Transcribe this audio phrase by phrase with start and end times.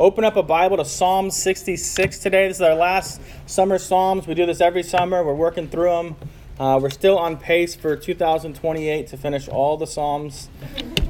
[0.00, 2.48] open up a Bible to Psalm 66 today.
[2.48, 4.26] This is our last summer Psalms.
[4.26, 5.22] We do this every summer.
[5.22, 6.16] We're working through them.
[6.58, 10.48] Uh, we're still on pace for 2028 to finish all the Psalms.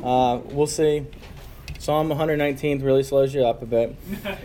[0.02, 1.06] Uh, we'll see.
[1.78, 3.96] Psalm 119 really slows you up a bit.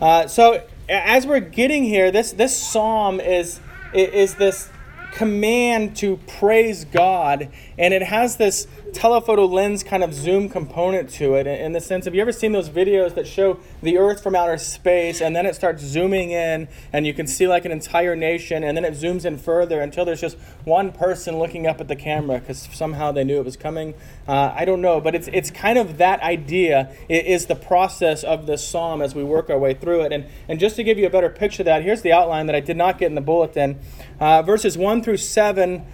[0.00, 3.58] Uh, so as we're getting here, this this psalm is
[3.92, 4.70] is this
[5.10, 11.34] command to praise God, and it has this telephoto lens kind of zoom component to
[11.34, 14.34] it in the sense have you ever seen those videos that show the earth from
[14.34, 18.16] outer space and then it starts zooming in and you can see like an entire
[18.16, 21.88] nation and then it zooms in further until there's just one person looking up at
[21.88, 23.94] the camera because somehow they knew it was coming?
[24.26, 28.46] Uh, i don't know but it's it's kind of that idea is the process of
[28.46, 30.12] this psalm as we work our way through it.
[30.12, 32.54] And and just to give you a better picture of that here's the outline that
[32.54, 33.78] i did not get in the bulletin.
[34.20, 35.84] Uh, verses 1 through 7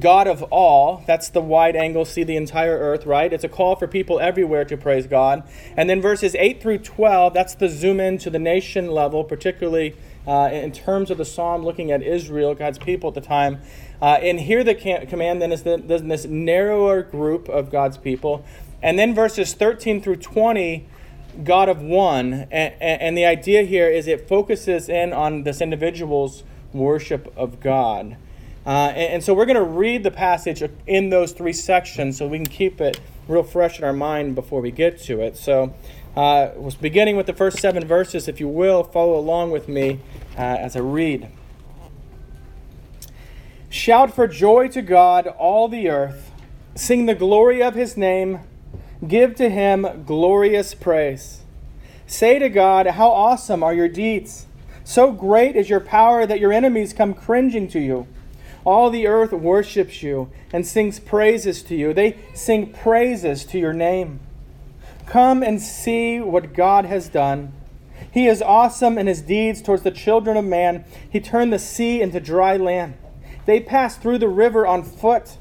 [0.00, 1.04] God of all.
[1.06, 3.32] That's the wide angle, see the entire earth, right?
[3.32, 5.42] It's a call for people everywhere to praise God.
[5.76, 9.94] And then verses 8 through 12, that's the zoom in to the nation level, particularly
[10.26, 13.60] uh, in terms of the psalm looking at Israel, God's people at the time.
[14.00, 18.44] Uh, and here the command then is the, this narrower group of God's people.
[18.82, 20.86] And then verses 13 through 20,
[21.42, 22.46] God of one.
[22.50, 26.42] And, and the idea here is it focuses in on this individual's
[26.72, 28.16] worship of God.
[28.66, 32.26] Uh, and, and, so we're going to read the passage in those three sections so
[32.26, 32.98] we can keep it
[33.28, 35.36] real fresh in our mind before we get to it.
[35.36, 35.74] So,
[36.16, 38.28] uh, beginning with the first seven verses.
[38.28, 40.00] If you will, follow along with me
[40.38, 41.28] uh, as I read.
[43.68, 46.30] Shout for joy to God, all the earth.
[46.76, 48.40] Sing the glory of his name.
[49.06, 51.40] Give to him glorious praise.
[52.06, 54.46] Say to God, How awesome are your deeds!
[54.84, 58.06] So great is your power that your enemies come cringing to you.
[58.64, 61.92] All the earth worships you and sings praises to you.
[61.92, 64.20] They sing praises to your name.
[65.06, 67.52] Come and see what God has done.
[68.10, 70.84] He is awesome in his deeds towards the children of man.
[71.10, 72.94] He turned the sea into dry land.
[73.44, 75.36] They passed through the river on foot.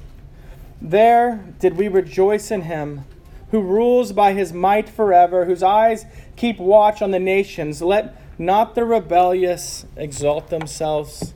[0.82, 3.06] There did we rejoice in him,
[3.52, 7.82] who rules by his might forever, whose eyes keep watch on the nations.
[7.82, 11.34] Let not the rebellious exalt themselves.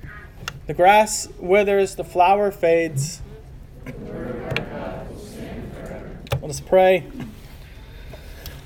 [0.67, 3.22] The grass withers, the flower fades.
[6.41, 7.05] Let us pray.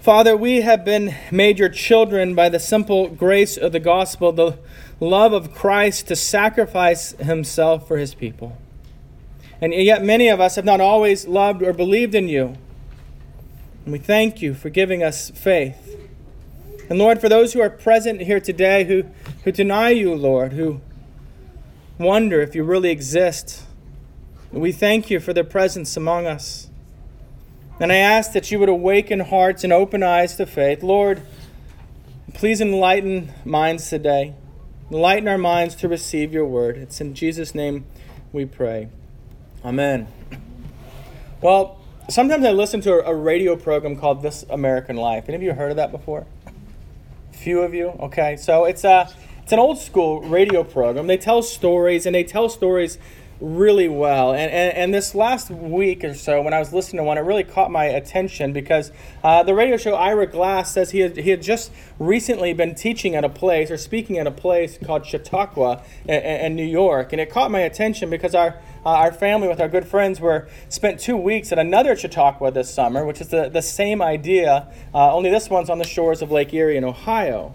[0.02, 4.58] Father, we have been made your children by the simple grace of the gospel, the
[5.00, 8.58] love of Christ to sacrifice himself for his people.
[9.62, 12.58] And yet, many of us have not always loved or believed in you.
[13.86, 16.00] And we thank you for giving us faith.
[16.90, 19.04] And Lord, for those who are present here today who,
[19.44, 20.82] who deny you, Lord, who
[22.02, 23.64] wonder if you really exist.
[24.52, 26.70] We thank you for their presence among us.
[27.80, 30.84] And I ask that you would awaken hearts and open eyes to faith.
[30.84, 31.22] Lord,
[32.34, 34.36] please enlighten minds today.
[34.92, 36.78] Enlighten our minds to receive your word.
[36.78, 37.86] It's in Jesus' name
[38.34, 38.90] we pray.
[39.64, 40.08] Amen.
[41.42, 41.80] Well,
[42.10, 45.26] sometimes I listen to a radio program called This American Life.
[45.28, 46.28] Any of you heard of that before?
[47.34, 47.88] A few of you?
[48.00, 48.38] Okay.
[48.38, 48.92] So it's a.
[48.92, 49.10] Uh,
[49.52, 51.08] it's an old school radio program.
[51.08, 52.98] They tell stories, and they tell stories
[53.42, 54.32] really well.
[54.32, 57.22] And, and, and, this last week or so, when I was listening to one, it
[57.22, 58.94] really caught my attention because
[59.26, 61.70] uh, the radio show Ira Glass says he had, he had just
[62.00, 66.56] recently been teaching at a place or speaking at a place called Chautauqua in, in
[66.56, 67.12] New York.
[67.12, 70.48] And it caught my attention because our, uh, our family with our good friends were
[70.70, 75.14] spent two weeks at another Chautauqua this summer, which is the, the same idea, uh,
[75.14, 77.54] only this one's on the shores of Lake Erie in Ohio.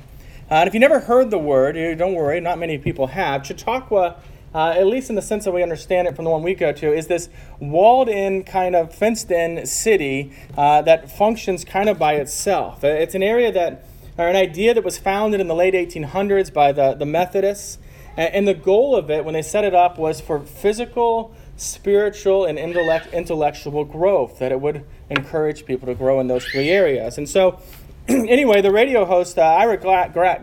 [0.48, 3.44] Uh, and if you never heard the word, don't worry, not many people have.
[3.44, 4.14] Chautauqua,
[4.54, 6.70] uh, at least in the sense that we understand it from the one we go
[6.70, 11.98] to, is this walled in, kind of fenced in city uh, that functions kind of
[11.98, 12.84] by itself.
[12.84, 13.84] Uh, it's an area that,
[14.16, 17.78] or an idea that was founded in the late 1800s by the, the Methodists.
[18.16, 22.44] And, and the goal of it, when they set it up, was for physical, spiritual,
[22.44, 27.18] and intellect, intellectual growth, that it would encourage people to grow in those three areas.
[27.18, 27.60] And so,
[28.08, 29.76] anyway, the radio host, uh, Ira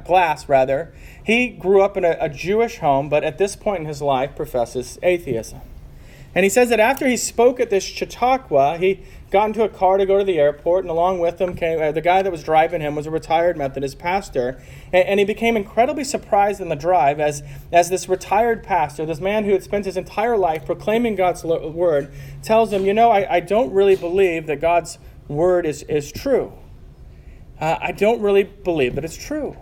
[0.04, 0.94] Glass, rather,
[1.24, 4.36] he grew up in a, a Jewish home, but at this point in his life
[4.36, 5.62] professes atheism.
[6.36, 9.96] And he says that after he spoke at this Chautauqua, he got into a car
[9.96, 12.44] to go to the airport, and along with him came uh, the guy that was
[12.44, 14.62] driving him was a retired Methodist pastor,
[14.92, 19.22] and, and, he became incredibly surprised in the drive as as this retired pastor, this
[19.22, 22.12] man who had spent his entire life proclaiming God's word,
[22.42, 24.98] tells him, you know, I, I don't really believe that God's
[25.30, 26.52] word is is true
[27.60, 29.58] uh, I don't really believe that it's true.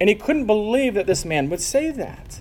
[0.00, 2.40] And he couldn't believe that this man would say that.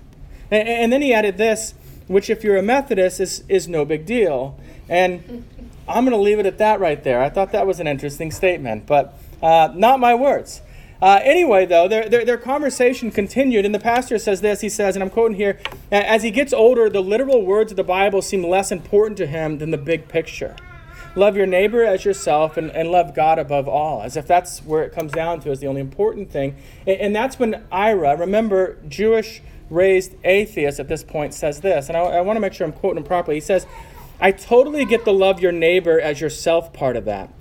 [0.51, 1.73] And, and then he added this,
[2.07, 4.59] which, if you're a Methodist, is, is no big deal.
[4.89, 5.45] And
[5.87, 7.21] I'm going to leave it at that right there.
[7.21, 10.61] I thought that was an interesting statement, but uh, not my words.
[11.01, 14.61] Uh, anyway, though, their, their, their, conversation continued, and the pastor says this.
[14.61, 15.59] He says, and I'm quoting here
[15.91, 19.57] As he gets older, the literal words of the Bible seem less important to him
[19.57, 20.55] than the big picture.
[21.15, 24.83] Love your neighbor as yourself and, and love God above all, as if that's where
[24.83, 26.57] it comes down to, is the only important thing.
[26.85, 31.97] And, and that's when Ira, remember, Jewish raised atheist at this point, says this, and
[31.97, 33.37] I, I want to make sure I'm quoting him properly.
[33.37, 33.65] He says,
[34.19, 37.33] I totally get the love your neighbor as yourself part of that.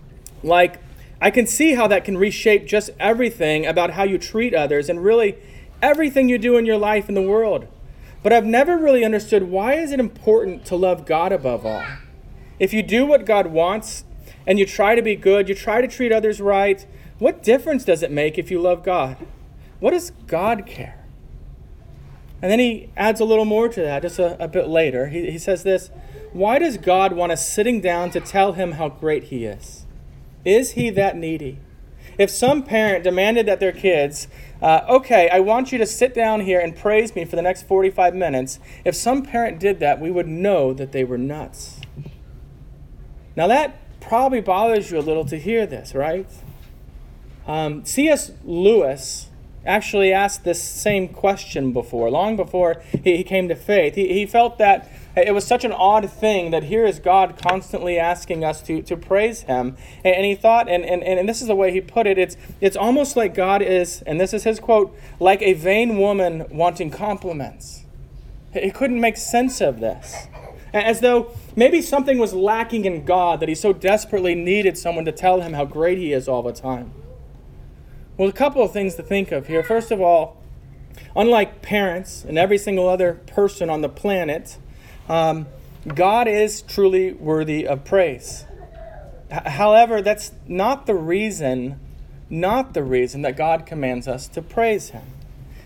[0.43, 0.81] Like,
[1.20, 5.03] I can see how that can reshape just everything about how you treat others and
[5.03, 5.37] really
[5.82, 7.67] everything you do in your life in the world.
[8.23, 11.85] But I've never really understood why is it important to love God above all?
[12.59, 14.05] If you do what God wants
[14.47, 16.87] and you try to be good, you try to treat others right,
[17.19, 19.17] what difference does it make if you love God?
[19.81, 21.05] What does God care?
[22.43, 25.09] And then he adds a little more to that just a, a bit later.
[25.09, 25.91] He, he says this
[26.33, 29.87] Why does God want us sitting down to tell him how great he is?
[30.45, 31.59] Is he that needy?
[32.19, 34.29] If some parent demanded that their kids,
[34.62, 37.67] uh, okay, I want you to sit down here and praise me for the next
[37.67, 41.81] 45 minutes, if some parent did that, we would know that they were nuts.
[43.36, 46.26] Now, that probably bothers you a little to hear this, right?
[47.46, 48.32] Um, C.S.
[48.44, 49.28] Lewis
[49.66, 53.94] actually asked this same question before, long before he, he came to faith.
[53.94, 57.98] He, he felt that it was such an odd thing that here is God constantly
[57.98, 59.76] asking us to, to praise Him.
[60.04, 62.36] And, and he thought, and, and, and this is the way he put it, it's,
[62.60, 66.90] it's almost like God is, and this is his quote, like a vain woman wanting
[66.90, 67.84] compliments.
[68.52, 70.26] He couldn't make sense of this.
[70.75, 75.12] As though maybe something was lacking in God that he so desperately needed someone to
[75.12, 76.91] tell him how great he is all the time.
[78.17, 79.62] Well, a couple of things to think of here.
[79.62, 80.37] First of all,
[81.15, 84.59] unlike parents and every single other person on the planet,
[85.09, 85.47] um,
[85.87, 88.44] God is truly worthy of praise.
[89.31, 91.79] H- however, that's not the reason,
[92.29, 95.03] not the reason that God commands us to praise Him.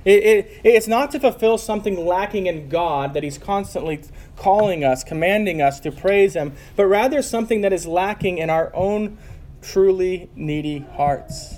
[0.09, 4.01] It, it, it's not to fulfill something lacking in God that He's constantly
[4.37, 8.75] calling us, commanding us to praise Him, but rather something that is lacking in our
[8.75, 9.19] own
[9.61, 11.57] truly needy hearts.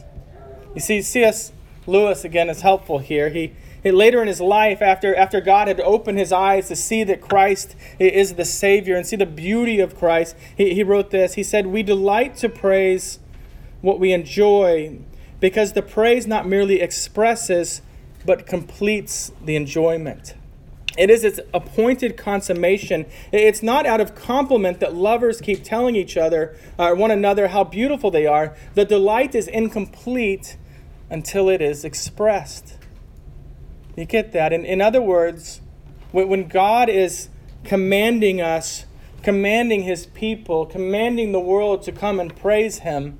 [0.74, 1.52] You see, C.S.
[1.86, 3.28] Lewis again is helpful here.
[3.28, 3.52] He,
[3.84, 7.20] he, later in his life, after, after God had opened his eyes to see that
[7.20, 11.34] Christ is the Savior and see the beauty of Christ, he, he wrote this.
[11.34, 13.20] He said, We delight to praise
[13.80, 14.98] what we enjoy
[15.38, 17.82] because the praise not merely expresses
[18.24, 20.34] but completes the enjoyment.
[20.98, 23.06] It is its appointed consummation.
[23.32, 27.48] It's not out of compliment that lovers keep telling each other or uh, one another
[27.48, 28.56] how beautiful they are.
[28.74, 30.56] The delight is incomplete
[31.08, 32.76] until it is expressed.
[33.96, 34.52] You get that?
[34.52, 35.60] In, in other words,
[36.12, 37.28] when God is
[37.64, 38.86] commanding us,
[39.22, 43.18] commanding his people, commanding the world to come and praise him,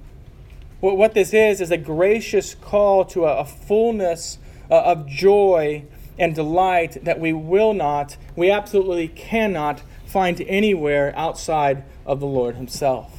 [0.81, 4.39] what this is is a gracious call to a, a fullness
[4.71, 5.85] uh, of joy
[6.19, 12.57] and delight that we will not, we absolutely cannot find anywhere outside of the Lord
[12.57, 13.19] Himself.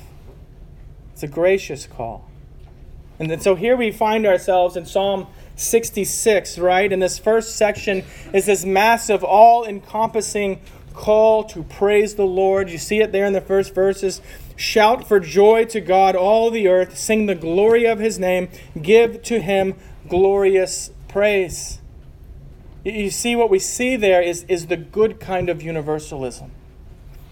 [1.14, 2.30] It's a gracious call.
[3.20, 6.92] And then, so here we find ourselves in Psalm 66, right?
[6.92, 10.60] And this first section is this massive, all encompassing
[10.94, 12.70] call to praise the Lord.
[12.70, 14.22] You see it there in the first verses.
[14.56, 16.98] Shout for joy to God, all the earth.
[16.98, 18.50] Sing the glory of his name.
[18.82, 19.76] Give to him
[20.08, 21.80] glorious praise.
[22.84, 26.52] You see, what we see there is, is the good kind of universalism.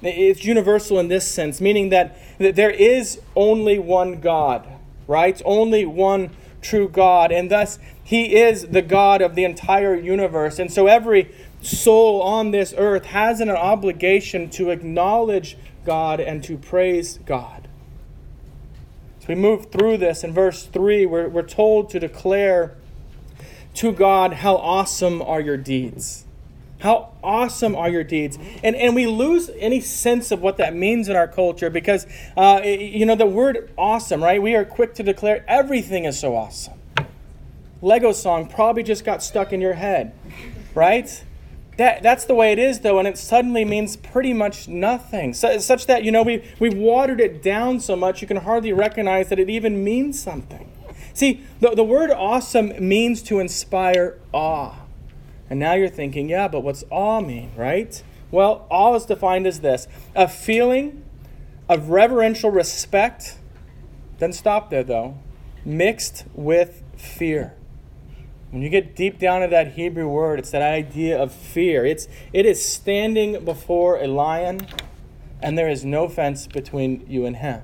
[0.02, 5.42] It's universal in this sense, meaning that, that there is only one God right?
[5.44, 6.30] Only one
[6.62, 7.32] true God.
[7.32, 10.60] And thus, He is the God of the entire universe.
[10.60, 16.58] And so, every soul on this earth has an obligation to acknowledge God and to
[16.58, 17.68] praise God.
[19.22, 20.24] So, we move through this.
[20.24, 22.76] In verse 3, we're, we're told to declare
[23.76, 26.26] to God, How awesome are your deeds!
[26.80, 28.40] How awesome are your deeds?
[28.64, 32.08] And, and we lose any sense of what that means in our culture because,
[32.38, 34.42] uh, you know, the word awesome, right?
[34.42, 36.80] We are quick to declare everything is so awesome.
[37.82, 40.14] Lego song probably just got stuck in your head,
[40.74, 41.24] right?
[41.78, 45.34] That, that's the way it is, though, and it suddenly means pretty much nothing.
[45.34, 49.30] Such that, you know, we, we've watered it down so much you can hardly recognize
[49.30, 50.69] that it even means something.
[51.20, 54.76] See, the, the word awesome means to inspire awe.
[55.50, 58.02] And now you're thinking, yeah, but what's awe mean, right?
[58.32, 61.04] Well, awe is defined as this a feeling
[61.68, 63.38] of reverential respect,
[64.20, 65.18] then stop there though,
[65.66, 67.54] mixed with fear.
[68.52, 71.86] When you get deep down to that Hebrew word, it's that idea of fear.
[71.86, 74.66] It's, it is standing before a lion,
[75.42, 77.64] and there is no fence between you and him.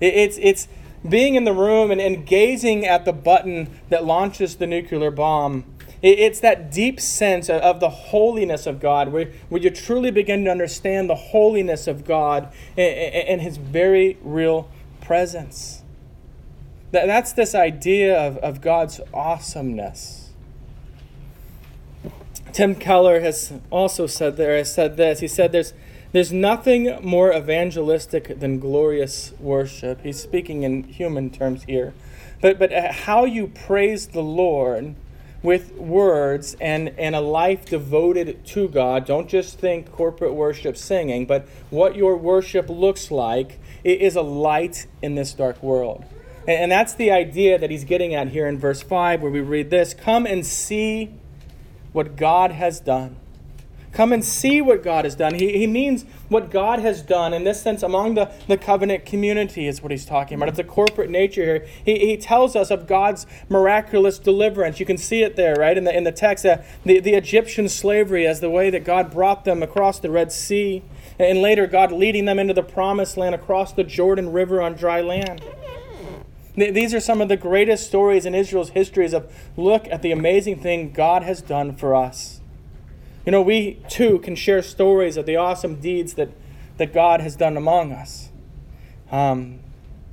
[0.00, 0.68] It, it's, it's,
[1.08, 5.64] being in the room and, and gazing at the button that launches the nuclear bomb,
[6.00, 10.10] it, it's that deep sense of, of, the holiness of God where, where you truly
[10.10, 14.68] begin to understand the holiness of God and, and His very real
[15.00, 15.82] presence.
[16.92, 20.30] That, that's this idea of, of God's awesomeness.
[22.52, 25.20] Tim Keller has also said there, has said this.
[25.20, 25.72] He said there's
[26.12, 30.02] there's nothing more evangelistic than glorious worship.
[30.02, 31.94] He's speaking in human terms here.
[32.42, 34.94] But, but uh, how you praise the Lord
[35.42, 41.24] with words and, and a life devoted to God, don't just think corporate worship singing,
[41.26, 46.04] but what your worship looks like is a light in this dark world.
[46.46, 49.40] And, and that's the idea that he's getting at here in verse 5, where we
[49.40, 51.14] read this Come and see
[51.92, 53.16] what God has done
[53.92, 55.34] Come and see what God has done.
[55.34, 59.66] He, he means what God has done in this sense among the, the covenant community,
[59.66, 60.48] is what he's talking about.
[60.48, 61.66] It's a corporate nature here.
[61.84, 64.80] He, he tells us of God's miraculous deliverance.
[64.80, 66.46] You can see it there, right, in the, in the text.
[66.46, 70.32] Uh, the, the Egyptian slavery as the way that God brought them across the Red
[70.32, 70.82] Sea.
[71.18, 75.02] And later, God leading them into the promised land across the Jordan River on dry
[75.02, 75.44] land.
[76.54, 80.60] These are some of the greatest stories in Israel's histories of look at the amazing
[80.60, 82.41] thing God has done for us.
[83.24, 86.30] You know, we too can share stories of the awesome deeds that,
[86.78, 88.30] that God has done among us.
[89.10, 89.60] Um,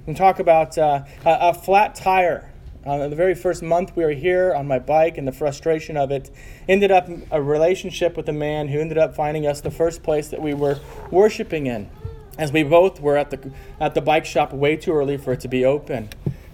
[0.06, 2.52] and talk about uh, a, a, flat tire.
[2.86, 6.12] Uh, the very first month we were here on my bike and the frustration of
[6.12, 6.32] it
[6.68, 10.30] ended up a relationship with a man who ended up finding us the first place
[10.30, 10.80] that we were
[11.12, 11.90] worshiping in
[12.38, 15.40] as we both were at the, at the bike shop way too early for it
[15.42, 16.10] to be open.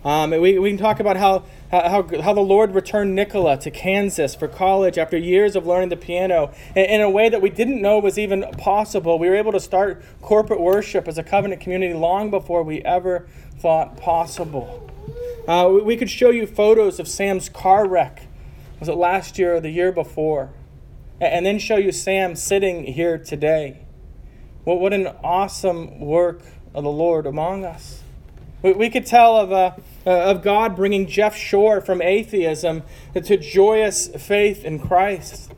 [0.05, 4.35] Um, we, we can talk about how, how, how the Lord returned Nicola to Kansas
[4.35, 7.81] for college after years of learning the piano in, in, a way that we didn't
[7.81, 9.17] know was even possible.
[9.17, 13.27] We were able to start corporate worship as a covenant community long before we ever
[13.57, 14.91] thought possible.
[15.47, 18.27] Uh, we, we could show you photos of Sam's car wreck.
[18.79, 20.53] Was it last year or the year before?
[21.19, 23.79] And, and then show you Sam sitting here today.
[24.65, 26.41] Well, what an awesome work
[26.75, 28.03] of the Lord among us.
[28.65, 29.72] We, we could tell of, uh,
[30.07, 32.81] uh, of God bringing Jeff Shore from atheism
[33.13, 35.51] to joyous faith in Christ.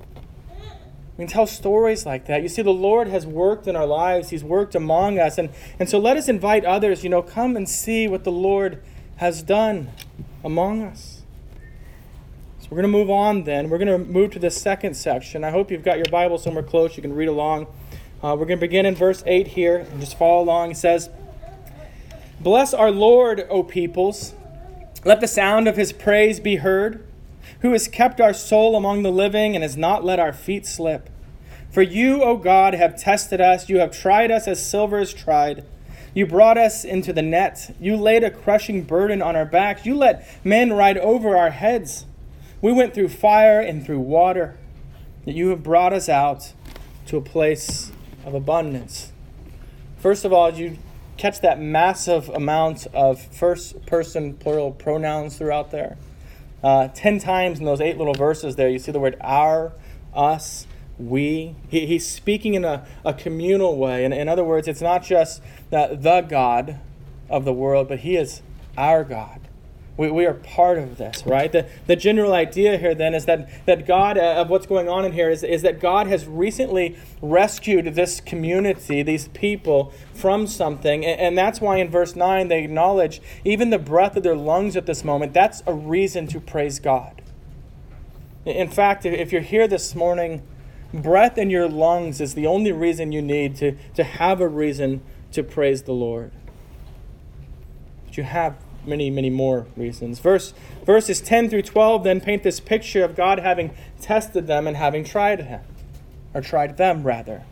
[1.16, 2.42] We can tell stories like that.
[2.42, 5.38] You see, the Lord has worked in our lives, He's worked among us.
[5.38, 8.84] And, and so let us invite others, you know, come and see what the Lord
[9.16, 9.90] has done
[10.44, 11.22] among us.
[12.60, 13.70] So we're going to move on then.
[13.70, 15.46] We're going to move to the second section.
[15.46, 16.98] I hope you've got your Bible somewhere close.
[16.98, 17.68] You can read along.
[18.22, 20.72] Uh, we're going to begin in verse 8 here and just follow along.
[20.72, 21.10] It says,
[22.48, 24.34] Bless our Lord, O peoples.
[25.04, 27.06] Let the sound of his praise be heard,
[27.60, 31.10] who has kept our soul among the living and has not let our feet slip.
[31.70, 33.68] For you, O God, have tested us.
[33.68, 35.66] You have tried us as silver is tried.
[36.14, 37.76] You brought us into the net.
[37.82, 39.86] You laid a crushing burden on our backs.
[39.86, 42.06] You let men ride over our heads.
[42.62, 44.58] We went through fire and through water,
[45.26, 46.54] yet you have brought us out
[47.08, 47.92] to a place
[48.26, 49.12] of abundance.
[49.98, 50.78] First of all, you
[51.18, 55.98] catch that massive amount of first person plural pronouns throughout there.
[56.64, 59.74] Uh, ten times in those eight little verses there, you see the word our,
[60.14, 61.56] us, we.
[61.70, 64.04] He, he's speaking in a, a communal way.
[64.04, 66.80] And in other words, it's not just the, the God
[67.30, 68.42] of the world, but He is
[68.78, 69.47] our God.
[69.98, 71.52] We, we are part of this, right?
[71.52, 75.04] The, the general idea here then is that, that God, uh, of what's going on
[75.06, 81.04] in here, is, is that God has recently rescued this community, these people, from something.
[81.04, 84.78] And, and that's why in verse 9 they acknowledge even the breath of their lungs
[84.78, 87.24] at this moment, that's a reason to praise God.
[88.46, 90.42] In fact, if you're here this morning,
[90.94, 95.02] breath in your lungs is the only reason you need to, to have a reason
[95.32, 96.32] to praise the Lord.
[98.06, 98.56] But you have
[98.88, 100.20] many, many more reasons.
[100.20, 100.54] Verse,
[100.86, 105.04] verses 10 through 12 then paint this picture of God having tested them and having
[105.04, 105.62] tried him,
[106.34, 107.44] or tried them, rather.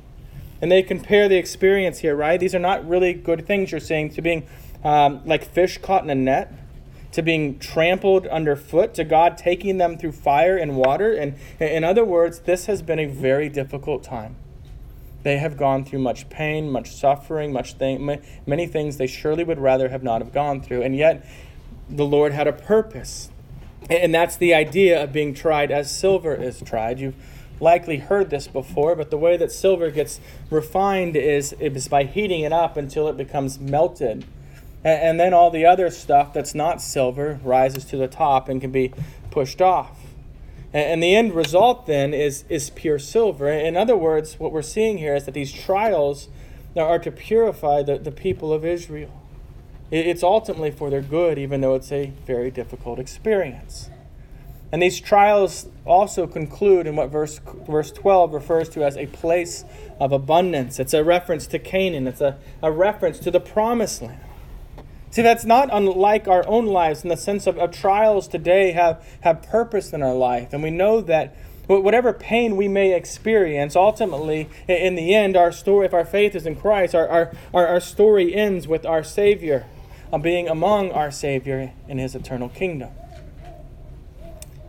[0.62, 2.40] And they compare the experience here, right?
[2.40, 4.48] These are not really good things you're saying to being
[4.84, 6.54] um, like fish caught in a net,
[7.12, 11.14] to being trampled underfoot, to God taking them through fire and water.
[11.14, 14.36] And in other words, this has been a very difficult time.
[15.26, 19.58] They have gone through much pain, much suffering, much thing, many things they surely would
[19.58, 20.84] rather have not have gone through.
[20.84, 21.26] And yet,
[21.90, 23.32] the Lord had a purpose.
[23.90, 27.00] And that's the idea of being tried as silver is tried.
[27.00, 27.16] You've
[27.60, 30.20] likely heard this before, but the way that silver gets
[30.52, 34.26] refined is, is by heating it up until it becomes melted.
[34.84, 38.70] And then all the other stuff that's not silver rises to the top and can
[38.70, 38.94] be
[39.32, 39.95] pushed off.
[40.74, 43.50] And the end result then is, is pure silver.
[43.50, 46.28] In other words, what we're seeing here is that these trials
[46.76, 49.22] are to purify the, the people of Israel.
[49.92, 53.90] It's ultimately for their good, even though it's a very difficult experience.
[54.72, 59.64] And these trials also conclude in what verse, verse 12 refers to as a place
[60.00, 60.80] of abundance.
[60.80, 64.20] It's a reference to Canaan, it's a, a reference to the promised land.
[65.16, 69.02] See, that's not unlike our own lives in the sense of, of trials today have,
[69.22, 70.52] have purpose in our life.
[70.52, 75.86] And we know that whatever pain we may experience, ultimately, in the end, our story,
[75.86, 79.66] if our faith is in Christ, our, our, our, our story ends with our Savior
[80.12, 82.90] of being among our Savior in His eternal kingdom.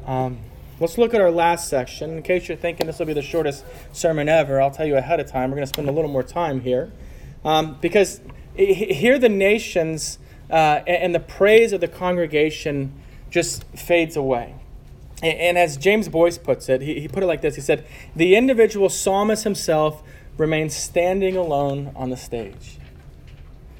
[0.07, 0.38] Um,
[0.79, 2.19] let's look at our last section.
[2.19, 5.19] In case you're thinking this will be the shortest sermon ever, I'll tell you ahead
[5.19, 5.50] of time.
[5.50, 6.93] We're going to spend a little more time here.
[7.45, 8.21] Um, because
[8.55, 12.93] here the nations uh, and the praise of the congregation
[13.31, 14.55] just fades away.
[15.23, 18.37] And as James Boice puts it, he, he put it like this He said, The
[18.37, 20.03] individual psalmist himself
[20.37, 22.79] remains standing alone on the stage.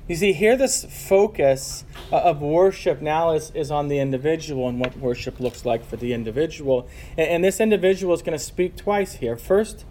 [0.09, 4.79] You see, here this focus uh, of worship now is, is on the individual and
[4.79, 6.89] what worship looks like for the individual.
[7.19, 9.37] And, and this individual is going to speak twice here.
[9.37, 9.85] First,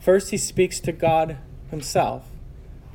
[0.00, 1.38] first he speaks to God
[1.70, 2.24] himself.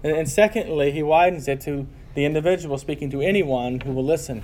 [0.04, 4.44] And, and secondly, he widens it to the individual speaking to anyone who will listen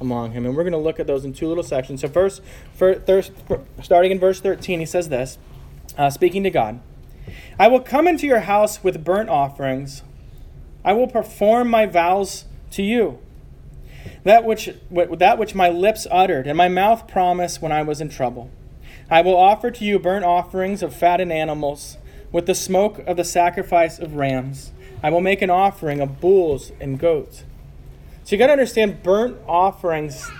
[0.00, 0.44] among him.
[0.44, 2.00] And we're going to look at those in two little sections.
[2.00, 2.42] So, first,
[2.74, 3.00] for,
[3.82, 5.38] starting in verse 13, he says this
[5.96, 6.80] uh, speaking to God
[7.58, 10.02] I will come into your house with burnt offerings
[10.84, 13.18] I will perform my vows to you.
[14.24, 18.08] That which, that which my lips uttered and my mouth promised when I was in
[18.08, 18.50] trouble.
[19.10, 21.98] I will offer to you burnt offerings of fattened animals,
[22.30, 24.72] with the smoke of the sacrifice of rams.
[25.02, 27.44] I will make an offering of bulls and goats.
[28.24, 30.30] So you got to understand burnt offerings.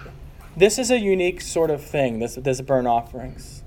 [0.57, 3.63] This is a unique sort of thing, this, this burnt offerings.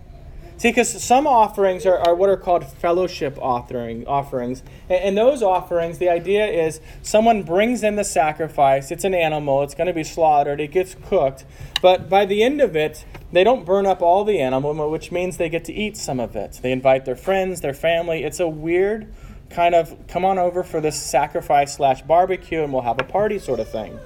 [0.57, 4.63] See, because some offerings are, are what are called fellowship offering, offerings.
[4.87, 8.89] And, and those offerings, the idea is someone brings in the sacrifice.
[8.89, 11.43] It's an animal, it's going to be slaughtered, it gets cooked.
[11.81, 15.35] But by the end of it, they don't burn up all the animal, which means
[15.35, 16.59] they get to eat some of it.
[16.61, 18.23] They invite their friends, their family.
[18.23, 19.13] It's a weird
[19.49, 23.39] kind of come on over for this sacrifice slash barbecue and we'll have a party
[23.39, 23.99] sort of thing.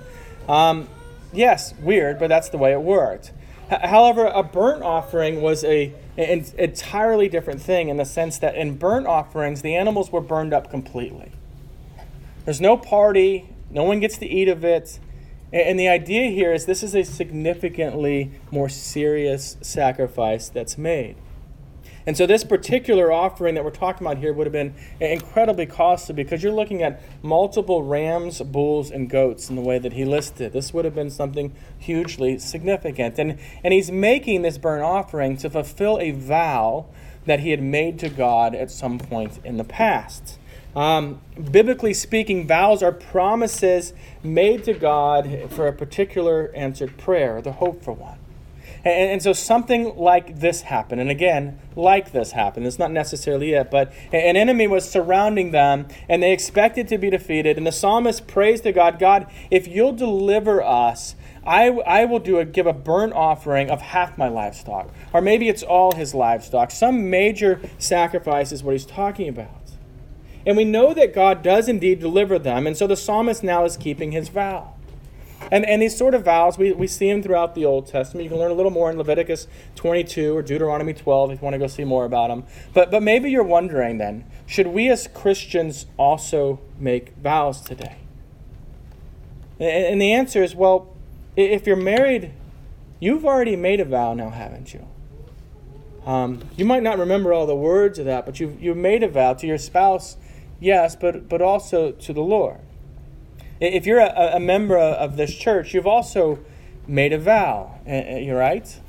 [0.47, 0.89] Um,
[1.32, 3.32] yes, weird, but that's the way it worked.
[3.69, 8.75] However, a burnt offering was a an entirely different thing in the sense that in
[8.75, 11.32] burnt offerings, the animals were burned up completely.
[12.43, 14.99] There's no party, no one gets to eat of it.
[15.54, 21.15] And the idea here is this is a significantly more serious sacrifice that's made.
[22.10, 26.15] And so, this particular offering that we're talking about here would have been incredibly costly
[26.15, 30.52] because you're looking at multiple rams, bulls, and goats in the way that he listed.
[30.52, 33.19] This would have been something hugely significant.
[33.19, 36.88] And, and he's making this burnt offering to fulfill a vow
[37.28, 40.39] that he had made to God at some point in the past.
[40.76, 43.93] Um, biblically speaking, vows are promises
[44.24, 48.17] made to God for a particular answered prayer, the hope for one.
[48.84, 51.02] And, and, so something like this happened.
[51.02, 52.65] And again, like this happened.
[52.65, 57.10] It's not necessarily it, but an enemy was surrounding them and they expected to be
[57.10, 57.58] defeated.
[57.58, 61.15] And the psalmist prays to God God, if you'll deliver us,
[61.46, 64.89] I, I will do a, give a burnt offering of half my livestock.
[65.13, 66.72] Or maybe it's all his livestock.
[66.72, 69.50] Some major sacrifice is what he's talking about.
[70.46, 72.65] And we know that God does indeed deliver them.
[72.65, 74.74] And so the psalmist now is keeping his vow.
[75.52, 78.23] And, and these sort of vows, we, we see them throughout the Old Testament.
[78.23, 81.54] You can learn a little more in Leviticus 22 or Deuteronomy 12 if you want
[81.54, 82.43] to go see more about them.
[82.73, 87.97] But, but maybe you're wondering then should we as Christians also make vows today?
[89.60, 90.95] And, and the answer is well,
[91.36, 92.32] if you're married,
[92.99, 94.88] you've already made a vow now, haven't you?
[96.06, 99.08] Um, you might not remember all the words of that, but you've, you've made a
[99.08, 100.17] vow to your spouse,
[100.60, 102.60] yes, but, but also to the Lord.
[103.60, 106.39] If you're a, a member of this church, you've also
[106.88, 108.80] made a vow, you're right?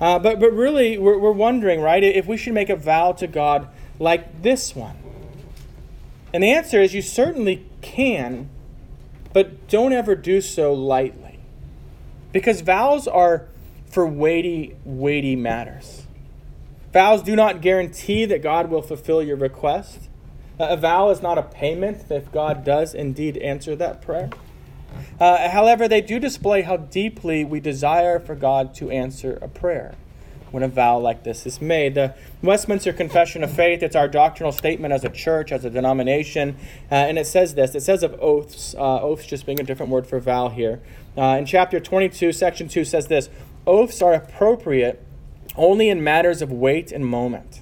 [0.00, 3.26] Uh, but, but really, we're, we're wondering, right, if we should make a vow to
[3.26, 4.96] God like this one.
[6.32, 8.48] And the answer is you certainly can,
[9.32, 11.40] but don't ever do so lightly.
[12.32, 13.46] Because vows are
[13.90, 16.04] for weighty, weighty matters.
[16.92, 20.07] Vows do not guarantee that God will fulfill your request.
[20.60, 24.28] A vow is not a payment if God does indeed answer that prayer.
[25.20, 29.94] Uh, however, they do display how deeply we desire for God to answer a prayer
[30.50, 31.94] when a vow like this is made.
[31.94, 36.56] The Westminster Confession of Faith, it's our doctrinal statement as a church, as a denomination,
[36.90, 39.92] uh, and it says this it says of oaths, uh, oaths just being a different
[39.92, 40.80] word for vow here.
[41.16, 43.28] Uh, in chapter 22, section 2 says this
[43.66, 45.04] Oaths are appropriate
[45.56, 47.60] only in matters of weight and moment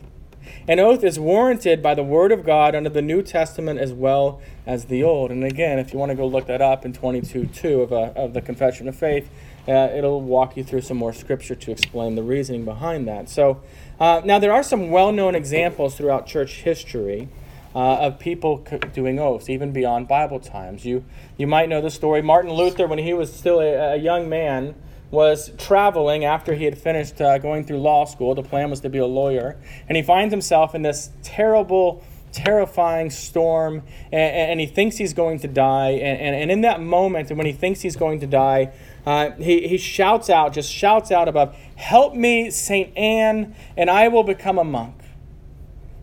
[0.69, 4.41] An oath is warranted by the Word of God under the New Testament as well
[4.67, 5.31] as the Old.
[5.31, 8.11] And again, if you want to go look that up in 22 2 of, uh,
[8.17, 9.31] of the Confession of Faith,
[9.69, 13.29] uh, it'll walk you through some more scripture to explain the reasoning behind that.
[13.29, 13.63] So,
[14.01, 17.29] uh, now there are some well known examples throughout church history.
[17.75, 20.87] Uh, of people doing oaths, even beyond Bible times.
[20.87, 21.05] You,
[21.37, 22.23] you might know the story.
[22.23, 24.75] Martin Luther, when he was still a, a young man,
[25.11, 28.35] was traveling after he had finished uh, going through law school.
[28.35, 29.57] The plan was to be a lawyer.
[29.89, 35.39] And he finds himself in this terrible, terrifying storm, and, and he thinks he's going
[35.41, 35.91] to die.
[35.91, 38.73] And, and, and, in that moment, when he thinks he's going to die,
[39.07, 42.97] uh, he, he shouts out, just shouts out above, Help me, St.
[42.97, 44.95] Anne, and I will become a monk.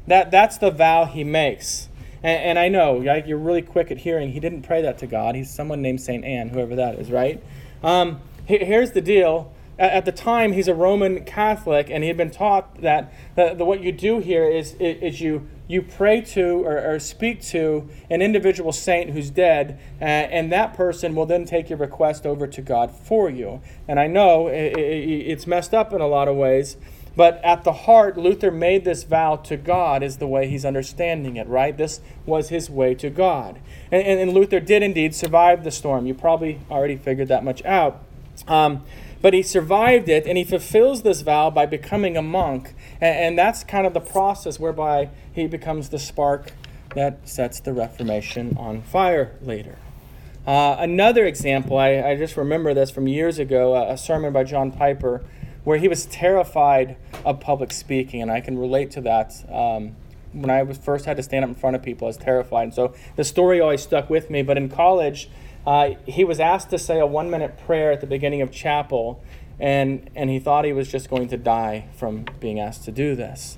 [0.08, 1.90] That, that's the vow he makes.
[2.24, 5.36] And, and I know, you're really quick at hearing, he didn't pray that to God.
[5.36, 6.24] He's someone named St.
[6.24, 7.44] Anne, whoever that is, right?
[7.84, 9.54] Um, here's the deal.
[9.80, 13.82] At the time, he's a Roman Catholic, and he had been taught that the what
[13.82, 18.72] you do here is, is you, you pray to or, or, speak to an individual
[18.72, 22.92] saint who's dead, uh, and that person will then take your request over to God
[22.92, 23.62] for you.
[23.88, 26.78] And I know it, it, it's messed up in a lot of ways,
[27.16, 31.36] but at the heart, Luther made this vow to God, is the way he's understanding
[31.36, 31.76] it, right?
[31.76, 33.60] This was his way to God.
[33.92, 36.06] And, and, and Luther did indeed survive the storm.
[36.06, 38.04] You probably already figured that much out.
[38.48, 38.84] Um,
[39.22, 42.76] but he survived it and he fulfills this vow by becoming a monk.
[43.00, 46.52] And, and, that's kind of the process whereby he becomes the spark
[46.94, 49.78] that sets the Reformation on fire later.
[50.46, 54.44] Uh, another example, I, I, just remember this from years ago, a, a sermon by
[54.44, 55.24] John Piper,
[55.64, 59.34] where he was terrified of public speaking, and I can relate to that.
[59.50, 59.96] Um,
[60.34, 62.64] when I was first had to stand up in front of people, I was terrified.
[62.64, 64.42] And so the story always stuck with me.
[64.42, 65.30] But in college,
[65.66, 69.24] uh, he was asked to say a one minute prayer at the beginning of chapel,
[69.60, 73.16] and, and he thought he was just going to die from being asked to do
[73.16, 73.58] this.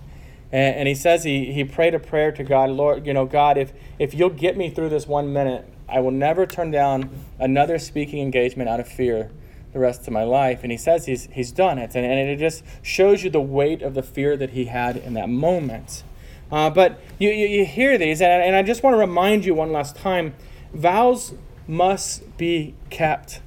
[0.51, 3.57] And, and he says he, he prayed a prayer to God Lord, you know, God,
[3.57, 7.79] if, if you'll get me through this one minute, I will never turn down another
[7.79, 9.31] speaking engagement out of fear
[9.73, 10.61] the rest of my life.
[10.63, 11.95] And he says he's, he's done it.
[11.95, 15.13] And, and it just shows you the weight of the fear that he had in
[15.15, 16.03] that moment.
[16.51, 19.53] Uh, but you, you, you, hear these, and, and I just want to remind you
[19.53, 20.35] one last time
[20.73, 21.33] vows
[21.67, 23.41] must be kept.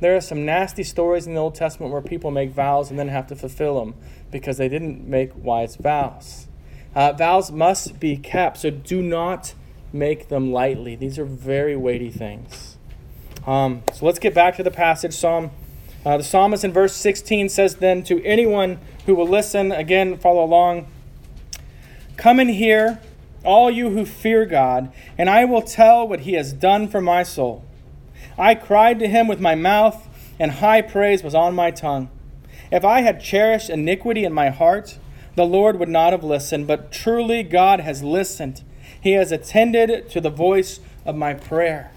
[0.00, 3.08] There are some nasty stories in the Old Testament where people make vows and then
[3.08, 3.94] have to fulfill them
[4.30, 6.46] because they didn't make wise vows.
[6.94, 9.54] Uh, vows must be kept, so do not
[9.92, 10.96] make them lightly.
[10.96, 12.78] These are very weighty things.
[13.46, 15.14] Um, so let's get back to the passage.
[15.14, 15.50] Psalm.
[16.04, 20.42] Uh, the psalmist in verse 16 says, Then to anyone who will listen, again, follow
[20.42, 20.86] along,
[22.16, 22.98] come and hear
[23.44, 27.22] all you who fear God, and I will tell what he has done for my
[27.22, 27.64] soul.
[28.38, 32.10] I cried to him with my mouth, and high praise was on my tongue.
[32.70, 34.98] If I had cherished iniquity in my heart,
[35.34, 38.62] the Lord would not have listened, but truly God has listened.
[39.00, 41.92] He has attended to the voice of my prayer.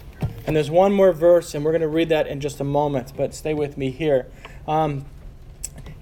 [0.46, 3.12] And there's one more verse, and we're going to read that in just a moment,
[3.16, 4.26] but stay with me here.
[4.66, 5.06] Um,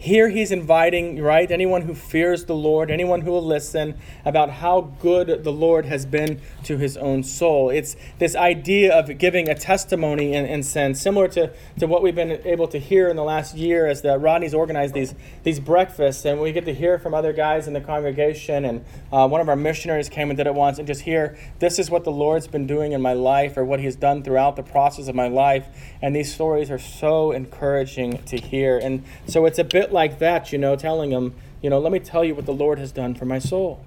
[0.02, 4.92] here he's inviting, right, anyone who fears the Lord, anyone who will listen, about how
[5.00, 7.70] good the Lord has been to his own soul.
[7.70, 12.16] It's this idea of giving a testimony in, in sense, similar to, to what we've
[12.16, 16.24] been able to hear in the last year as the Rodney's organized these, these breakfasts,
[16.24, 18.64] and we get to hear from other guys in the congregation.
[18.64, 21.78] And uh, one of our missionaries came and did it once, and just hear, this
[21.78, 24.64] is what the Lord's been doing in my life, or what he's done throughout the
[24.64, 25.68] process of my life.
[26.02, 28.78] And these stories are so encouraging to hear.
[28.78, 32.00] And so it's a bit like that, you know, telling them, you know, let me
[32.00, 33.84] tell you what the Lord has done for my soul.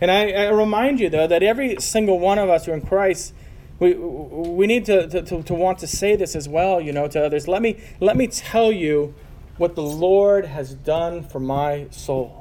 [0.00, 2.80] And I, I remind you, though, that every single one of us who are in
[2.82, 3.34] Christ,
[3.78, 7.22] we, we need to, to, to want to say this as well, you know, to
[7.22, 7.46] others.
[7.46, 9.14] Let me, let me tell you
[9.58, 12.39] what the Lord has done for my soul.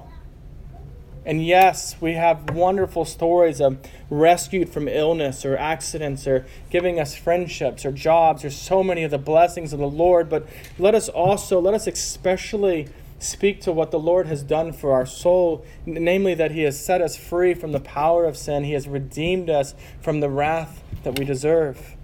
[1.25, 3.77] And yes, we have wonderful stories of
[4.09, 9.11] rescued from illness or accidents or giving us friendships or jobs or so many of
[9.11, 10.29] the blessings of the Lord.
[10.29, 12.87] But let us also, let us especially
[13.19, 17.01] speak to what the Lord has done for our soul, namely that He has set
[17.01, 18.63] us free from the power of sin.
[18.63, 21.95] He has redeemed us from the wrath that we deserve,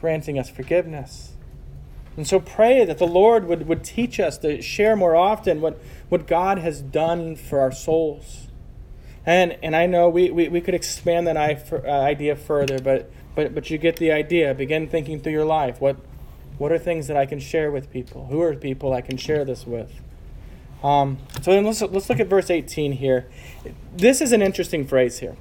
[0.00, 1.34] granting us forgiveness.
[2.20, 5.80] And so pray that the Lord would, would teach us to share more often what,
[6.10, 8.48] what God has done for our souls.
[9.24, 13.54] And, and I know we, we, we could expand that uh, idea further, but, but,
[13.54, 14.52] but you get the idea.
[14.52, 15.80] Begin thinking through your life.
[15.80, 15.96] What,
[16.58, 18.26] what are things that I can share with people?
[18.26, 19.90] Who are people I can share this with?
[20.82, 23.30] Um, so then let's, let's look at verse 18 here.
[23.96, 25.38] This is an interesting phrase here.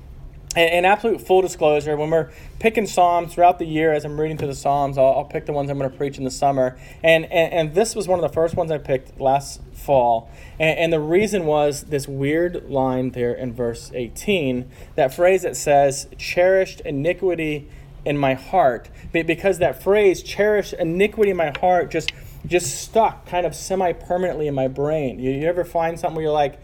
[0.56, 4.38] And, and absolute full disclosure, when we're picking Psalms throughout the year, as I'm reading
[4.38, 6.78] through the Psalms, I'll, I'll pick the ones I'm going to preach in the summer.
[7.04, 10.30] And, and, and this was one of the first ones I picked last fall.
[10.60, 15.56] And, and the reason was this weird line there in verse 18, that phrase that
[15.56, 17.70] says, cherished iniquity
[18.04, 18.90] in my heart.
[19.12, 22.12] Because that phrase, cherished iniquity in my heart, just
[22.46, 25.20] just stuck kind of semi permanently in my brain.
[25.20, 26.60] You, you ever find something where you're like,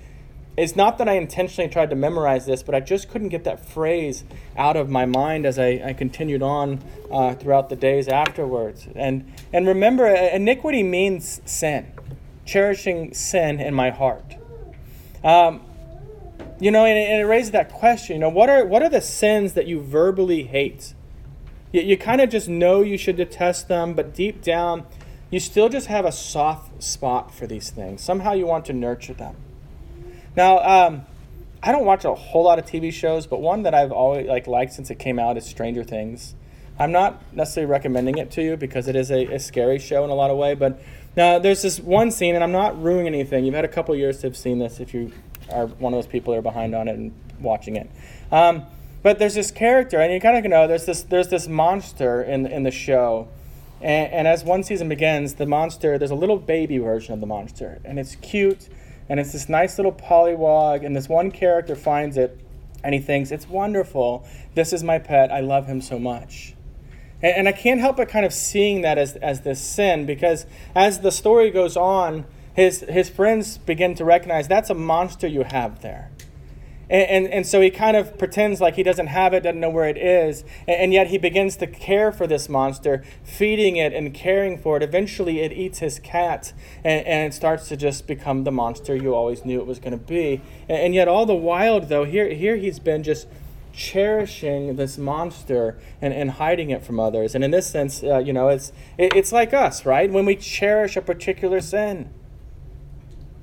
[0.58, 3.66] it's not that I intentionally tried to memorize this, but I just couldn't get that
[3.66, 4.24] phrase
[4.56, 8.88] out of my mind as I, I continued on uh, throughout the days afterwards.
[8.96, 11.92] And, and remember, iniquity means sin,
[12.46, 14.38] cherishing sin in my heart.
[15.24, 15.62] Um,
[16.60, 19.02] you know, and, and, it raises that question, you know, what are, what are the
[19.02, 20.94] sins that you verbally hate?
[21.74, 24.86] You, you kind of just know you should detest them, but deep down,
[25.30, 28.02] you still just have a soft spot for these things.
[28.02, 29.36] Somehow you want to nurture them.
[30.36, 31.06] Now, um,
[31.64, 34.48] I don't watch a whole lot of TV shows, but one that I've always like
[34.48, 36.36] liked since it came out is Stranger Things.
[36.78, 40.10] I'm not necessarily recommending it to you because it is a, a scary show in
[40.10, 40.56] a lot of way.
[40.56, 40.82] But
[41.16, 43.46] now there's this one scene, and I'm not ruining anything.
[43.46, 45.12] You've had a couple years to have seen this if you
[45.52, 47.90] are one of those people that are behind on it and watching it.
[48.32, 48.66] Um,
[49.04, 52.46] but there's this character, and you kind of know there's this there's this monster in
[52.48, 53.28] in the show,
[53.80, 57.28] and, and as one season begins, the monster there's a little baby version of the
[57.28, 58.68] monster, and it's cute
[59.08, 62.40] and it's this nice little polywog, and this one character finds it,
[62.84, 64.28] and he thinks, It's wonderful.
[64.54, 65.32] This is my pet.
[65.32, 66.56] I love him so much.
[67.22, 70.46] And, and I can't help but kind of seeing that as, as this sin, because
[70.74, 75.44] as the story goes on, his, his friends begin to recognize that's a monster you
[75.44, 76.10] have there.
[76.90, 79.70] And, and, and, so he kind of pretends like he doesn't have it, doesn't know
[79.70, 83.92] where it is, and, and, yet he begins to care for this monster, feeding it
[83.92, 84.84] and caring for it.
[84.84, 89.16] Eventually, it eats his cat, and, and it starts to just become the monster you
[89.16, 90.42] always knew it was going to be.
[90.70, 93.28] And, yet, all the while, though, here, here he's been just
[93.74, 97.36] cherishing this monster and, and hiding it from others.
[97.36, 100.10] And in this sense, uh, you know, it's, it, it's like us, right?
[100.10, 102.10] When we cherish a particular sin.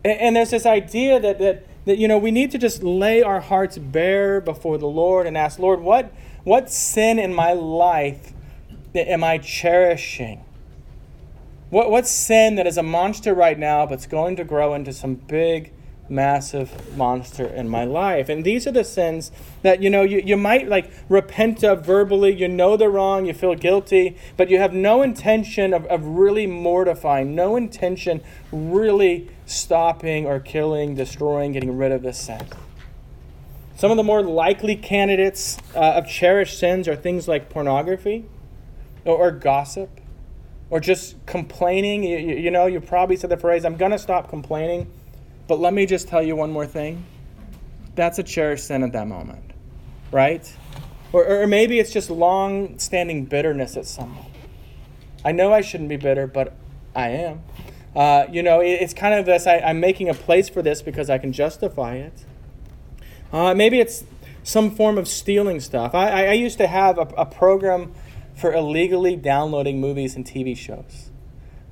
[0.05, 3.41] And there's this idea that, that that you know we need to just lay our
[3.41, 6.13] hearts bare before the Lord and ask, Lord, what
[6.45, 8.33] what sin in my life
[8.95, 10.45] am I cherishing?
[11.71, 15.15] What what sin that is a monster right now but's going to grow into some
[15.15, 15.73] big
[16.09, 18.29] massive monster in my life.
[18.29, 22.33] And these are the sins that, you know, you, you might like repent of verbally.
[22.33, 26.47] You know they're wrong, you feel guilty, but you have no intention of, of really
[26.47, 28.21] mortifying, no intention
[28.53, 32.47] really stopping or killing, destroying, getting rid of this sin.
[33.77, 38.25] Some of the more likely candidates uh, of cherished sins are things like pornography
[39.05, 39.91] or, or gossip
[40.71, 42.05] or just complaining.
[42.05, 44.91] You, you, you know, you probably said the phrase, I'm going to stop complaining
[45.53, 47.05] but let me just tell you one more thing.
[47.95, 49.51] That's a cherished sin at that moment,
[50.11, 50.51] right?
[51.13, 54.25] Or, or maybe it's just long standing bitterness at someone.
[55.25, 56.55] I know I shouldn't be bitter, but
[56.95, 57.43] I am.
[57.95, 60.83] Uh, you know, it, it's kind of this I, am making a place for this
[60.83, 62.25] because I can justify it.
[63.33, 64.05] Uh, maybe it's
[64.43, 65.95] some form of stealing stuff.
[65.95, 67.93] I, I used to have a, a program
[68.35, 71.11] for illegally downloading movies and TV shows.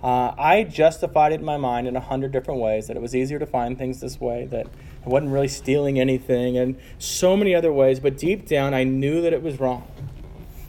[0.03, 3.15] Uh, I justified it in my mind in a hundred different ways that it was
[3.15, 4.67] easier to find things this way, that
[5.05, 8.01] I wasn't really stealing anything, and so many other ways.
[8.01, 9.87] But deep down, I knew that it was wrong.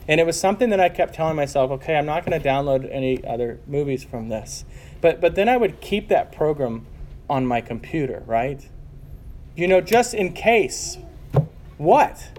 [0.06, 2.88] And it was something that I kept telling myself, okay, I'm not going to download
[2.92, 4.64] any other movies from this.
[5.02, 6.86] But, but then I would keep that program
[7.28, 8.66] on my computer, right?
[9.54, 10.96] You know, just in case.
[11.76, 12.30] What?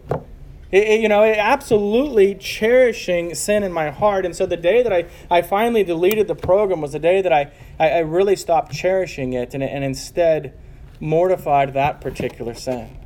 [0.72, 4.26] It, it, you know, absolutely cherishing sin in my heart.
[4.26, 7.34] And so the day that I, I finally deleted the program was the day that
[7.34, 10.58] I, I, I really stopped cherishing it and, and instead
[11.02, 12.98] mortified that particular sin.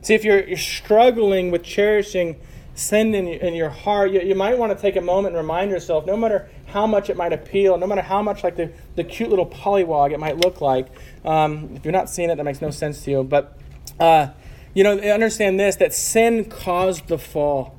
[0.00, 2.40] See, if you're, you're struggling with cherishing
[2.74, 5.70] sin in, in your heart, you, you might want to take a moment and remind
[5.70, 9.04] yourself no matter how much it might appeal, no matter how much like the, the
[9.04, 10.88] cute little polywog it might look like,
[11.24, 13.22] um, if you're not seeing it, that makes no sense to you.
[13.22, 13.56] But
[14.00, 14.28] uh,
[14.74, 17.76] you know, understand this that sin caused the fall.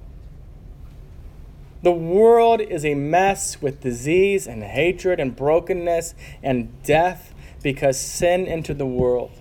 [1.83, 8.47] The world is a mess with disease and hatred and brokenness and death because sin
[8.47, 9.31] entered the world.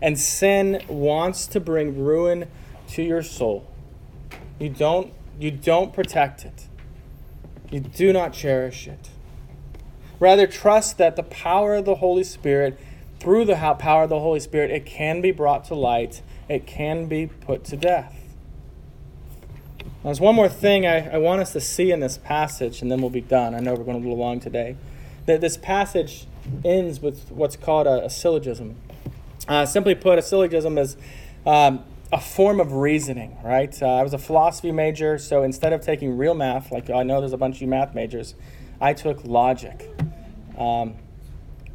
[0.00, 2.48] And sin wants to bring ruin
[2.88, 3.66] to your soul.
[4.58, 6.68] You don't, you don't protect it,
[7.70, 9.10] you do not cherish it.
[10.20, 12.78] Rather, trust that the power of the Holy Spirit
[13.24, 17.06] through the power of the Holy Spirit, it can be brought to light, it can
[17.06, 18.14] be put to death.
[20.02, 23.00] There's one more thing I, I want us to see in this passage, and then
[23.00, 23.54] we'll be done.
[23.54, 24.76] I know we're going a little long today.
[25.24, 26.26] That this passage
[26.62, 28.76] ends with what's called a, a syllogism.
[29.48, 30.98] Uh, simply put, a syllogism is
[31.46, 31.82] um,
[32.14, 33.82] a form of reasoning, right?
[33.82, 37.18] Uh, I was a philosophy major, so instead of taking real math, like I know
[37.18, 38.36] there's a bunch of you math majors,
[38.80, 39.90] I took logic.
[40.56, 40.94] Um,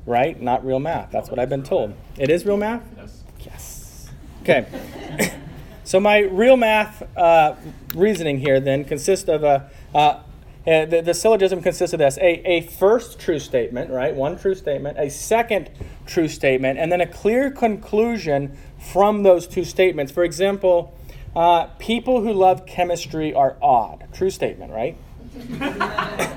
[0.06, 0.42] right?
[0.42, 1.12] Not real math.
[1.12, 1.94] That's what I've been told.
[2.18, 2.84] It is real math?
[2.96, 3.24] Yes.
[3.42, 4.10] Yes.
[4.44, 5.36] Okay.
[5.84, 7.56] so my real math uh,
[7.94, 9.70] reasoning here then consists of a.
[9.94, 10.22] Uh,
[10.68, 14.14] uh, the, the, syllogism consists of this a, a first true statement, right?
[14.14, 15.72] One true statement, a second
[16.10, 20.12] true statement, and then a clear conclusion from those two statements.
[20.12, 20.98] For example,
[21.36, 24.08] uh, people who love chemistry are odd.
[24.14, 24.98] True statement, right?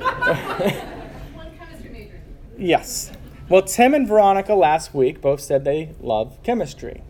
[2.58, 3.12] yes.
[3.48, 7.02] Well, Tim and Veronica last week both said they love chemistry.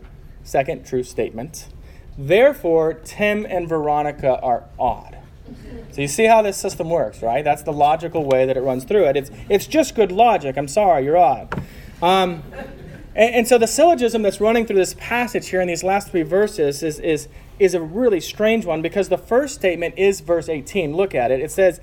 [0.43, 1.67] Second true statement.
[2.17, 5.17] Therefore, Tim and Veronica are odd.
[5.91, 7.43] So you see how this system works, right?
[7.43, 9.17] That's the logical way that it runs through it.
[9.17, 10.57] It's, it's just good logic.
[10.57, 11.53] I'm sorry, you're odd.
[12.01, 12.43] Um,
[13.13, 16.23] and, and, so the syllogism that's running through this passage here in these last three
[16.23, 17.27] verses is, is,
[17.59, 20.95] is a really strange one because the first statement is verse 18.
[20.95, 21.41] Look at it.
[21.41, 21.81] It says,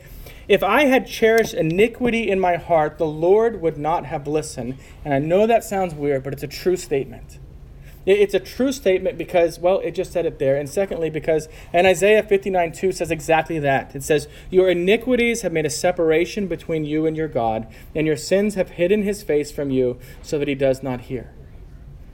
[0.49, 4.79] If I had cherished iniquity in my heart, the Lord would not have listened.
[5.05, 7.39] And I know that sounds weird, but it's a true statement.
[8.11, 10.57] It's a true statement because, well, it just said it there.
[10.57, 13.95] And secondly, because, and Isaiah 59 2 says exactly that.
[13.95, 18.17] It says, Your iniquities have made a separation between you and your God, and your
[18.17, 21.35] sins have hidden his face from you so that he does not hear.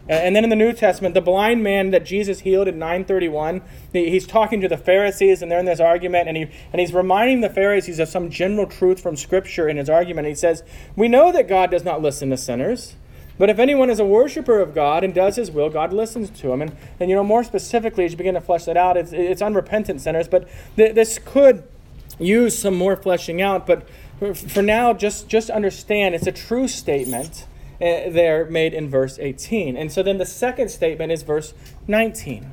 [0.09, 4.27] And then in the New Testament, the blind man that Jesus healed in 931, he's
[4.27, 7.49] talking to the Pharisees and they're in this argument, and, he, and he's reminding the
[7.49, 10.27] Pharisees of some general truth from Scripture in his argument.
[10.27, 10.65] He says,
[10.97, 12.97] We know that God does not listen to sinners.
[13.37, 16.53] But if anyone is a worshiper of God and does his will, God listens to
[16.53, 16.63] him.
[16.63, 19.43] And, and you know, more specifically, as you begin to flesh that out, it's, it's
[19.43, 20.29] unrepentant sinners.
[20.29, 21.65] But th- this could
[22.19, 23.67] use some more fleshing out.
[23.67, 23.89] But
[24.35, 27.47] for, now, just, just understand it's a true statement
[27.81, 29.77] uh, there made in verse 18.
[29.77, 31.55] And so then the second statement is verse
[31.89, 32.53] 19,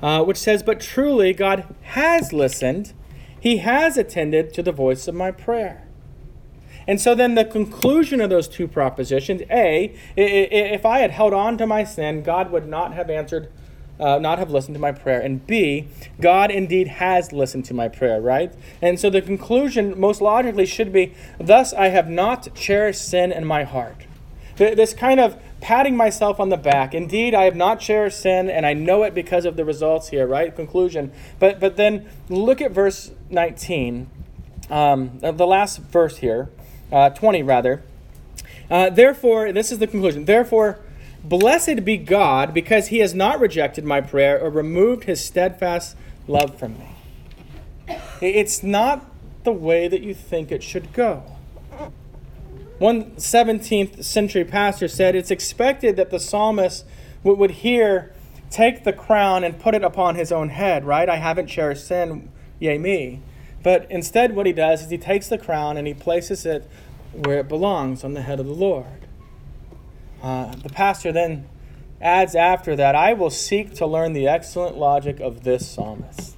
[0.00, 2.92] uh, which says, But truly God has listened,
[3.38, 5.83] he has attended to the voice of my prayer.
[6.86, 11.58] And so then the conclusion of those two propositions A, if I had held on
[11.58, 13.50] to my sin, God would not have answered,
[13.98, 15.20] uh, not have listened to my prayer.
[15.20, 15.88] And B,
[16.20, 18.52] God indeed has listened to my prayer, right?
[18.82, 23.44] And so the conclusion most logically should be Thus I have not cherished sin in
[23.44, 24.06] my heart.
[24.56, 26.94] This kind of patting myself on the back.
[26.94, 30.26] Indeed, I have not cherished sin, and I know it because of the results here,
[30.26, 30.54] right?
[30.54, 31.10] Conclusion.
[31.38, 34.08] But, but then look at verse 19,
[34.70, 36.50] um, the last verse here
[36.94, 37.82] uh, 20 rather.
[38.70, 40.24] Uh, therefore, this is the conclusion.
[40.24, 40.78] Therefore,
[41.24, 45.96] blessed be God because he has not rejected my prayer or removed his steadfast
[46.28, 47.96] love from me.
[48.20, 49.04] It's not
[49.42, 51.24] the way that you think it should go.
[52.78, 56.84] One 17th century pastor said it's expected that the psalmist
[57.22, 58.12] would hear,
[58.50, 61.08] Take the crown and put it upon his own head, right?
[61.08, 62.30] I haven't cherished sin,
[62.60, 63.20] yea, me.
[63.64, 66.68] But instead, what he does is he takes the crown and he places it
[67.14, 69.06] where it belongs on the head of the Lord.
[70.22, 71.48] Uh, the pastor then
[72.00, 76.36] adds after that, I will seek to learn the excellent logic of this psalmist.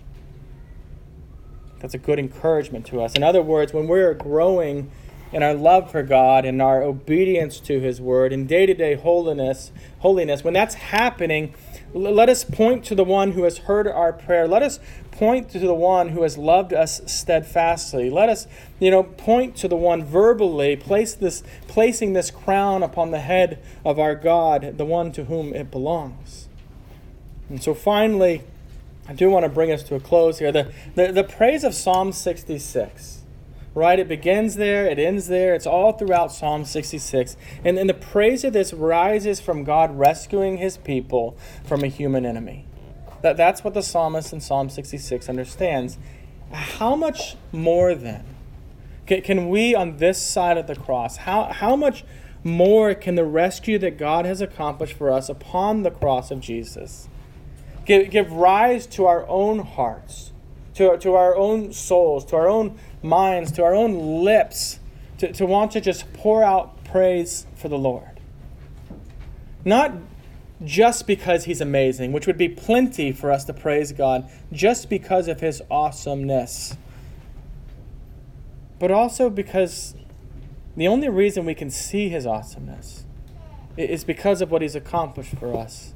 [1.81, 3.15] That's a good encouragement to us.
[3.15, 4.91] In other words, when we're growing
[5.33, 10.43] in our love for God and our obedience to His Word in day-to-day holiness, holiness,
[10.43, 11.55] when that's happening,
[11.97, 14.47] let us point to the one who has heard our prayer.
[14.47, 14.79] Let us
[15.11, 18.11] point to the one who has loved us steadfastly.
[18.11, 18.47] Let us,
[18.79, 23.63] you know, point to the one verbally, place this, placing this crown upon the head
[23.85, 26.49] of our God, the one to whom it belongs.
[27.49, 28.43] And so finally,
[29.09, 30.53] I do want to bring us to a close here.
[30.53, 33.23] The, the, the praise of Psalm 66
[33.77, 33.99] right?
[34.01, 37.37] It begins there, it ends there, it's all throughout Psalm 66.
[37.65, 42.27] And, and the praise of this rises from God rescuing his people from a human
[42.27, 42.67] enemy.
[43.23, 45.99] That, that's what the psalmist in Psalm 66 understands.
[46.51, 48.25] How much more then
[49.07, 52.05] can, can we on this side of the cross, how, how much
[52.43, 57.09] more can the rescue that God has accomplished for us upon the cross of Jesus
[57.85, 60.33] give, give rise to our own hearts,
[60.75, 64.81] to, to our own souls, to our own minds, to our own lips,
[65.19, 68.21] to, to want to just pour out praise for the Lord?
[69.65, 69.93] Not
[70.65, 75.29] just because he's amazing, which would be plenty for us to praise God just because
[75.29, 76.77] of his awesomeness.
[78.79, 79.95] But also because
[80.77, 83.05] the only reason we can see his awesomeness
[83.77, 85.95] is because of what he's accomplished for us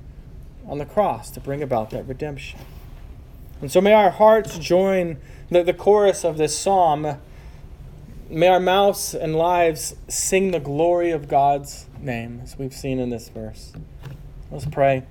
[0.66, 2.60] on the cross to bring about that redemption.
[3.60, 5.18] And so may our hearts join
[5.50, 7.18] the, the chorus of this psalm.
[8.28, 13.10] May our mouths and lives sing the glory of God's name, as we've seen in
[13.10, 13.72] this verse.
[14.50, 15.04] Let's pray.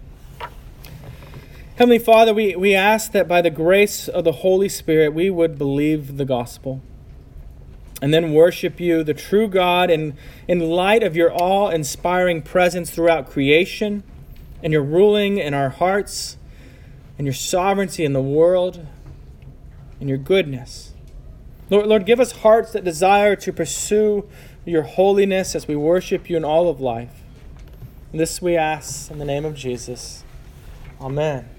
[1.76, 5.58] Heavenly Father, we, we ask that by the grace of the Holy Spirit, we would
[5.58, 6.82] believe the gospel
[8.02, 10.16] and then worship you, the true God, in,
[10.48, 14.04] in light of your awe inspiring presence throughout creation
[14.64, 16.38] and your ruling in our hearts
[17.18, 18.86] and your sovereignty in the world
[20.00, 20.94] and your goodness.
[21.70, 24.28] Lord, Lord, give us hearts that desire to pursue
[24.66, 27.22] your holiness as we worship you in all of life.
[28.12, 30.24] And this we ask in the name of Jesus.
[31.00, 31.59] Amen.